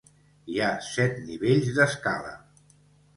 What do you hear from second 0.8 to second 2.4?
set nivells d'escala.